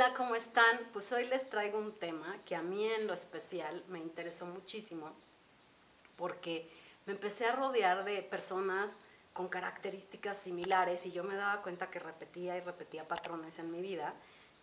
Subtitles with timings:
[0.00, 0.78] Hola, ¿cómo están?
[0.92, 5.10] Pues hoy les traigo un tema que a mí en lo especial me interesó muchísimo
[6.16, 6.70] porque
[7.04, 8.92] me empecé a rodear de personas
[9.32, 13.82] con características similares y yo me daba cuenta que repetía y repetía patrones en mi
[13.82, 14.14] vida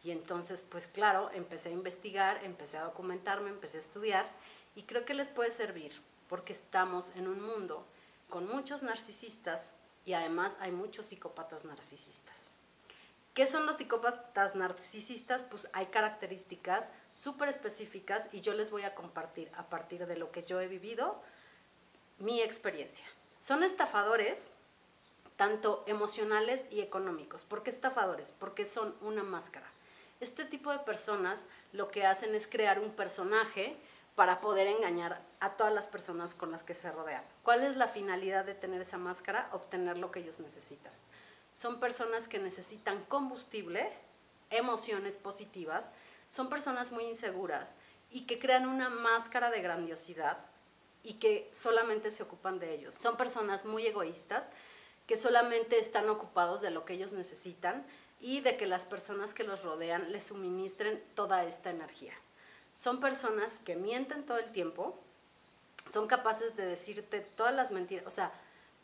[0.06, 4.32] y entonces pues claro, empecé a investigar, empecé a documentarme, empecé a estudiar
[4.74, 5.92] y creo que les puede servir
[6.30, 7.86] porque estamos en un mundo
[8.30, 9.68] con muchos narcisistas
[10.06, 12.55] y además hay muchos psicópatas narcisistas.
[13.36, 15.44] ¿Qué son los psicópatas narcisistas?
[15.44, 20.32] Pues hay características súper específicas y yo les voy a compartir a partir de lo
[20.32, 21.22] que yo he vivido
[22.18, 23.06] mi experiencia.
[23.40, 24.52] Son estafadores
[25.36, 27.44] tanto emocionales y económicos.
[27.44, 28.34] ¿Por qué estafadores?
[28.40, 29.68] Porque son una máscara.
[30.22, 33.76] Este tipo de personas lo que hacen es crear un personaje
[34.16, 37.26] para poder engañar a todas las personas con las que se rodean.
[37.44, 39.50] ¿Cuál es la finalidad de tener esa máscara?
[39.52, 40.94] Obtener lo que ellos necesitan
[41.56, 43.90] son personas que necesitan combustible,
[44.50, 45.90] emociones positivas,
[46.30, 47.78] son personas muy inseguras
[48.12, 50.38] y que crean una máscara de grandiosidad
[51.02, 52.96] y que solamente se ocupan de ellos.
[52.96, 54.50] Son personas muy egoístas
[55.08, 57.86] que solamente están ocupados de lo que ellos necesitan
[58.20, 62.14] y de que las personas que los rodean les suministren toda esta energía.
[62.74, 65.00] Son personas que mienten todo el tiempo,
[65.88, 68.34] son capaces de decirte todas las mentiras, o sea,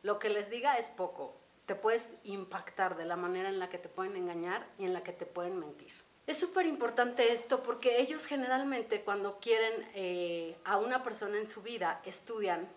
[0.04, 1.36] lo que les diga es poco,
[1.72, 5.04] te puedes impactar de la manera en la que te pueden engañar y en la
[5.04, 5.90] que te pueden mentir.
[6.28, 11.62] Es súper importante esto porque ellos generalmente cuando quieren eh, a una persona en su
[11.62, 12.68] vida estudian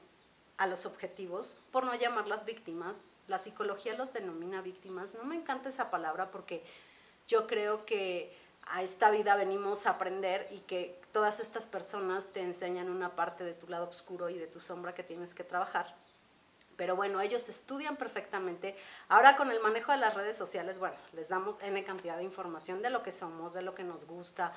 [0.58, 3.00] a los objetivos, por no llamarlas víctimas.
[3.26, 5.12] La psicología los denomina víctimas.
[5.14, 6.62] No me encanta esa palabra porque
[7.26, 12.42] yo creo que a esta vida venimos a aprender y que todas estas personas te
[12.42, 15.96] enseñan una parte de tu lado oscuro y de tu sombra que tienes que trabajar.
[16.76, 18.76] Pero bueno, ellos estudian perfectamente.
[19.08, 22.82] Ahora con el manejo de las redes sociales, bueno, les damos N cantidad de información
[22.82, 24.52] de lo que somos, de lo que nos gusta,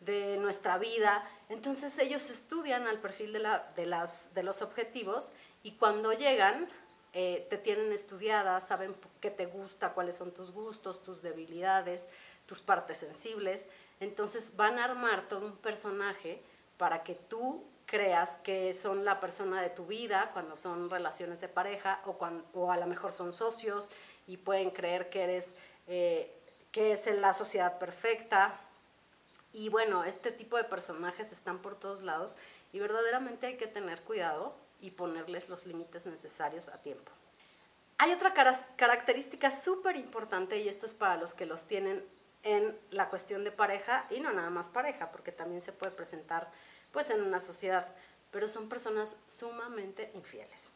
[0.00, 1.24] de nuestra vida.
[1.48, 6.68] Entonces ellos estudian al perfil de, la, de, las, de los objetivos y cuando llegan
[7.12, 12.06] eh, te tienen estudiada, saben qué te gusta, cuáles son tus gustos, tus debilidades,
[12.46, 13.66] tus partes sensibles.
[13.98, 16.40] Entonces van a armar todo un personaje
[16.78, 21.48] para que tú creas que son la persona de tu vida cuando son relaciones de
[21.48, 23.90] pareja o, cuando, o a lo mejor son socios
[24.28, 25.56] y pueden creer que eres
[25.88, 26.32] eh,
[26.70, 28.54] que es la sociedad perfecta.
[29.52, 32.38] Y bueno, este tipo de personajes están por todos lados
[32.72, 37.10] y verdaderamente hay que tener cuidado y ponerles los límites necesarios a tiempo.
[37.98, 38.32] Hay otra
[38.76, 42.04] característica súper importante y esto es para los que los tienen
[42.44, 46.52] en la cuestión de pareja y no nada más pareja, porque también se puede presentar
[46.92, 47.86] pues en una sociedad,
[48.30, 50.68] pero son personas sumamente infieles.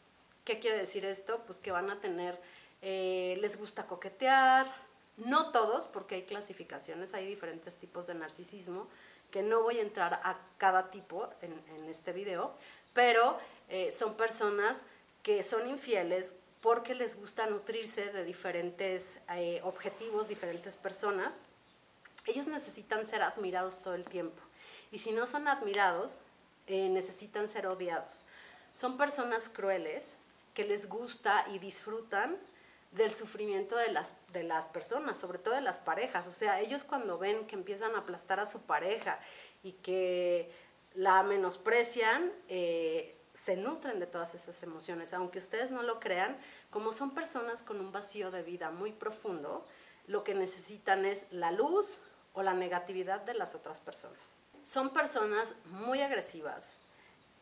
[0.44, 1.42] ¿Qué quiere decir esto?
[1.46, 2.38] Pues que van a tener,
[2.82, 4.70] eh, les gusta coquetear,
[5.16, 8.88] no todos, porque hay clasificaciones, hay diferentes tipos de narcisismo,
[9.30, 11.54] que no voy a entrar a cada tipo en,
[11.88, 12.54] este video,
[12.92, 13.38] pero
[13.68, 14.82] eh, son personas
[15.22, 21.40] que son infieles porque les gusta nutrirse de diferentes eh, objetivos, diferentes personas.
[22.26, 24.40] Ellos necesitan ser admirados todo el tiempo.
[24.90, 26.18] Y si no son admirados,
[26.66, 28.24] eh, necesitan ser odiados.
[28.74, 30.16] Son personas crueles
[30.54, 32.38] que les gusta y disfrutan
[32.92, 36.26] del sufrimiento de las, de las personas, sobre todo de las parejas.
[36.26, 39.18] O sea, ellos cuando ven que empiezan a aplastar a su pareja
[39.62, 40.50] y que
[40.94, 45.12] la menosprecian, eh, se nutren de todas esas emociones.
[45.12, 46.38] Aunque ustedes no lo crean,
[46.70, 49.66] como son personas con un vacío de vida muy profundo,
[50.06, 52.00] lo que necesitan es la luz
[52.32, 54.33] o la negatividad de las otras personas
[54.64, 56.74] son personas muy agresivas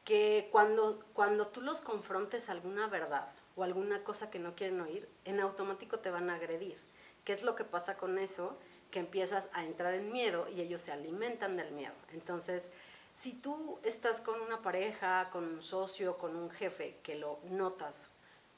[0.04, 5.08] que cuando, cuando tú los confrontes alguna verdad o alguna cosa que no quieren oír,
[5.24, 6.76] en automático te van a agredir.
[7.24, 8.58] ¿Qué es lo que pasa con eso?
[8.90, 11.94] Que empiezas a entrar en miedo y ellos se alimentan del miedo.
[12.12, 12.72] Entonces,
[13.14, 18.08] si tú estás con una pareja, con un socio, con un jefe que lo notas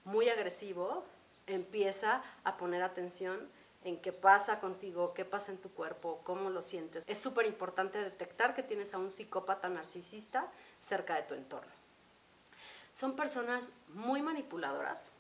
[0.05, 1.05] muy agresivo,
[1.47, 3.47] empieza a poner atención
[3.85, 7.05] en qué pasa contigo, qué pasa en tu cuerpo, cómo lo sientes.
[7.07, 10.51] Es súper importante detectar que tienes a un psicópata narcisista
[10.81, 11.71] cerca de tu entorno.
[12.93, 15.11] Son personas muy manipuladoras,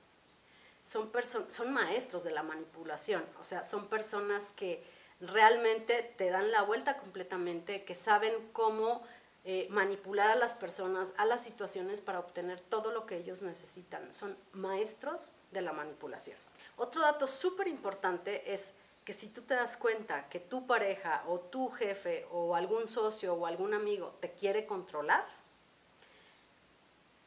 [0.85, 1.11] son,
[1.49, 4.83] son maestros de la manipulación, o sea, son personas que
[5.21, 9.03] realmente te dan la vuelta completamente, que saben cómo
[9.45, 14.15] eh, manipular a las personas, a las situaciones para obtener todo lo que ellos necesitan.
[14.15, 16.39] Son maestros de la manipulación.
[16.77, 18.73] Otro dato súper importante es
[19.05, 23.35] que si tú te das cuenta que tu pareja o tu jefe o algún socio
[23.35, 25.25] o algún amigo te quiere controlar,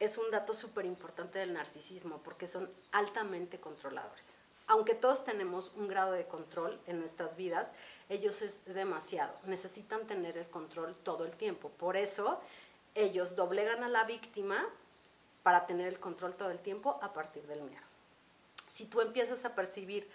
[0.00, 4.34] es un dato súper importante del narcisismo porque son altamente controladores.
[4.70, 7.72] aunque todos tenemos un grado de control en nuestras vidas,
[8.10, 9.32] ellos es demasiado.
[9.46, 11.70] Necesitan tener el control todo el tiempo.
[11.70, 12.38] Por eso
[12.94, 14.68] ellos doblegan a la víctima
[15.42, 17.87] para tener el control todo el tiempo a partir del miedo.
[18.78, 20.08] Si tú empiezas a percibir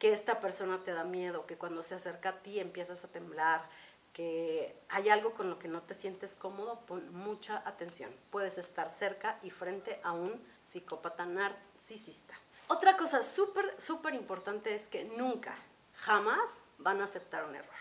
[0.00, 3.70] que esta persona te da miedo, que cuando se acerca a ti empiezas a temblar,
[4.12, 8.10] que hay algo con lo que no te sientes cómodo, pon mucha atención.
[8.32, 12.34] Puedes estar cerca y frente a un psicópata narcisista.
[12.66, 15.54] Otra cosa súper, súper importante es que nunca,
[15.94, 17.78] jamás van a aceptar un error.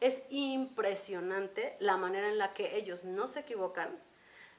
[0.00, 3.96] Es impresionante la manera en la que ellos no se equivocan.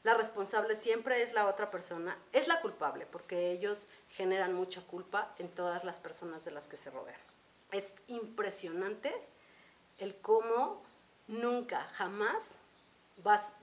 [0.03, 5.33] La responsable siempre es la otra persona, es la culpable, porque ellos generan mucha culpa
[5.37, 7.19] en todas las personas de las que se rodean.
[7.71, 9.13] Es impresionante
[9.99, 10.81] el cómo
[11.27, 12.55] nunca, jamás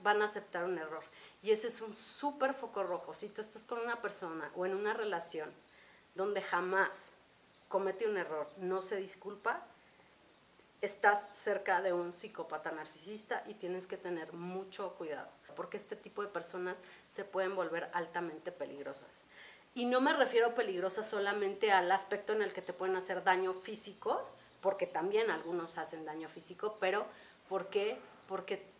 [0.01, 1.03] van a aceptar un error.
[1.41, 3.13] Y ese es un súper foco rojo.
[3.13, 5.51] Si tú estás con una persona o en una relación
[6.15, 7.11] donde jamás
[7.67, 9.65] comete un error, no se disculpa,
[10.81, 16.21] estás cerca de un psicópata narcisista y tienes que tener mucho cuidado, porque este tipo
[16.21, 16.77] de personas
[17.09, 19.23] se pueden volver altamente peligrosas.
[19.75, 23.53] Y no me refiero peligrosas solamente al aspecto en el que te pueden hacer daño
[23.53, 24.27] físico,
[24.61, 27.05] porque también algunos hacen daño físico, pero.
[27.47, 27.97] Porque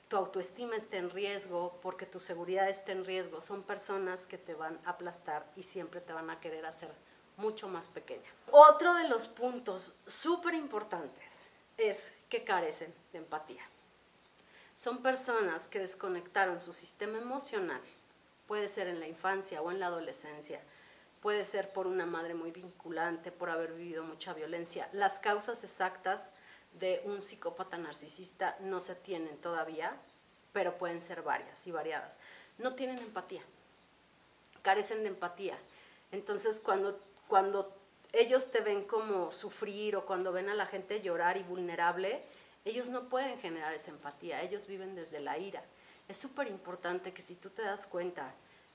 [0.10, 3.42] tu autoestima está en riesgo, porque tu seguridad está en riesgo.
[3.42, 6.92] Son personas que te van a aplastar y siempre te van a querer hacer
[7.38, 8.30] mucho más pequeña.
[8.52, 13.64] Otro de los puntos súper importantes es que carecen de empatía.
[14.80, 17.82] Son personas que desconectaron su sistema emocional,
[18.48, 20.62] puede ser en la infancia o en la adolescencia,
[21.22, 24.88] puede ser por una madre muy vinculante, por haber vivido mucha violencia.
[24.94, 26.30] Las causas exactas
[26.80, 29.98] de un psicópata narcisista no se tienen todavía,
[30.54, 32.18] pero pueden ser varias y variadas.
[32.58, 33.42] No tienen empatía,
[34.62, 35.58] carecen de empatía.
[36.14, 36.98] Entonces, cuando
[37.28, 37.76] cuando
[38.14, 42.24] ellos te ven como sufrir o cuando ven a la gente llorar y vulnerable,
[42.70, 45.64] ellos no pueden generar esa empatía, ellos viven desde la ira.
[46.08, 48.34] Es súper importante que si tú te das cuenta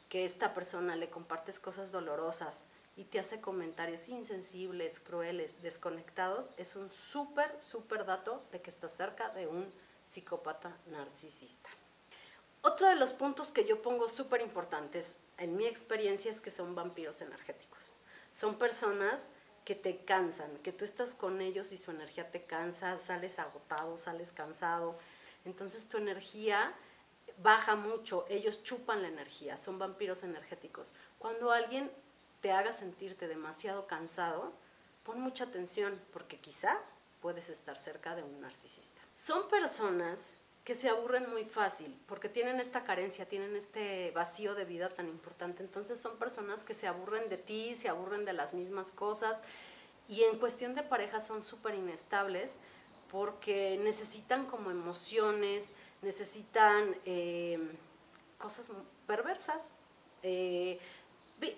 [0.08, 2.64] que esta persona le compartes cosas dolorosas
[2.96, 8.92] y te hace comentarios insensibles, crueles, desconectados, es un súper, súper dato de que estás
[8.92, 9.68] cerca de un
[10.06, 11.70] psicópata narcisista.
[12.62, 16.74] Otro de los puntos que yo pongo súper importantes en mi experiencia es que son
[16.74, 17.92] vampiros energéticos
[18.34, 19.28] son personas
[19.64, 23.96] que te cansan, que tú estás con ellos y su energía te cansa, sales agotado,
[23.96, 24.96] sales cansado.
[25.44, 26.74] Entonces tu energía
[27.42, 30.94] baja mucho, ellos chupan la energía, son vampiros energéticos.
[31.18, 31.90] Cuando alguien
[32.40, 34.52] te haga sentirte demasiado cansado,
[35.02, 36.78] pon mucha atención porque quizá
[37.20, 39.00] puedes estar cerca de un narcisista.
[39.14, 40.30] Son personas
[40.64, 45.08] que se aburren muy fácil porque tienen esta carencia, tienen este vacío de vida tan
[45.08, 45.62] importante.
[45.62, 49.42] Entonces son personas que se aburren de ti, se aburren de las mismas cosas
[50.08, 52.56] y en cuestión de pareja son súper inestables
[53.10, 55.70] porque necesitan como emociones,
[56.02, 57.58] necesitan eh,
[58.38, 58.70] cosas
[59.06, 59.70] perversas,
[60.22, 60.78] eh,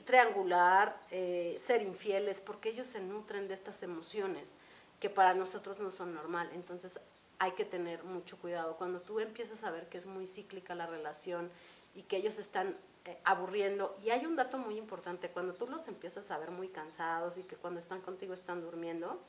[0.05, 4.55] triangular, eh, ser infieles, porque ellos se nutren de estas emociones
[5.00, 6.50] que para nosotros no son normal.
[6.55, 6.99] Entonces
[7.38, 8.77] hay que tener mucho cuidado.
[8.77, 11.50] Cuando tú empiezas a ver que es muy cíclica la relación
[11.94, 15.87] y que ellos están eh, aburriendo, y hay un dato muy importante, cuando tú los
[15.88, 19.21] empiezas a ver muy cansados y que cuando están contigo están durmiendo,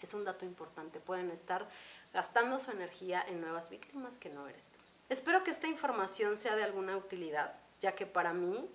[0.00, 1.66] es un dato importante, pueden estar
[2.12, 4.78] gastando su energía en nuevas víctimas que no eres tú.
[5.08, 8.68] Espero que esta información sea de alguna utilidad, ya que para mí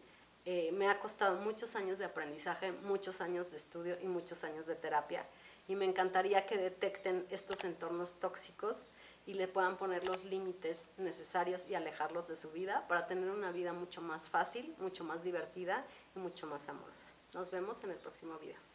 [0.46, 4.66] eh, me ha costado muchos años de aprendizaje, muchos años de estudio y muchos años
[4.66, 5.26] de terapia
[5.70, 8.88] y me encantaría que detecten estos entornos tóxicos
[9.28, 13.52] y le puedan poner los límites necesarios y alejarlos de su vida para tener una
[13.52, 15.86] vida mucho más fácil, mucho más divertida
[16.16, 17.06] y mucho más amorosa.
[17.36, 18.69] Nos vemos en el próximo video.